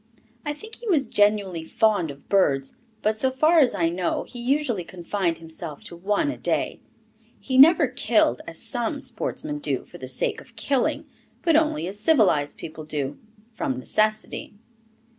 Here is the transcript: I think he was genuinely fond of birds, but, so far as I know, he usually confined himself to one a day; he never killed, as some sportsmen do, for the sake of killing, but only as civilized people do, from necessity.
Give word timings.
I 0.43 0.53
think 0.53 0.77
he 0.79 0.87
was 0.87 1.05
genuinely 1.05 1.63
fond 1.63 2.09
of 2.09 2.27
birds, 2.27 2.73
but, 3.03 3.15
so 3.15 3.29
far 3.29 3.59
as 3.59 3.75
I 3.75 3.89
know, 3.89 4.23
he 4.23 4.39
usually 4.41 4.83
confined 4.83 5.37
himself 5.37 5.83
to 5.83 5.95
one 5.95 6.31
a 6.31 6.39
day; 6.39 6.79
he 7.39 7.55
never 7.55 7.87
killed, 7.87 8.41
as 8.47 8.57
some 8.59 8.99
sportsmen 9.01 9.59
do, 9.59 9.85
for 9.85 9.99
the 9.99 10.09
sake 10.09 10.41
of 10.41 10.55
killing, 10.55 11.05
but 11.43 11.55
only 11.55 11.85
as 11.85 11.99
civilized 11.99 12.57
people 12.57 12.83
do, 12.83 13.19
from 13.53 13.77
necessity. 13.77 14.55